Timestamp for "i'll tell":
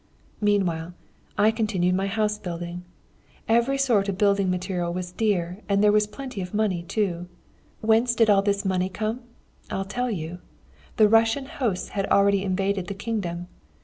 9.69-10.09